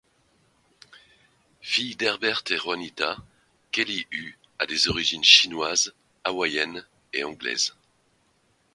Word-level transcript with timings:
Fille 1.61 1.95
d'Herbert 1.95 2.41
et 2.49 2.57
Juanita, 2.57 3.17
Kelly 3.71 4.07
Hu 4.09 4.35
a 4.57 4.65
des 4.65 4.87
origines 4.87 5.23
chinoises, 5.23 5.93
hawaïennes 6.23 6.87
et 7.13 7.23
anglaises. 7.23 7.75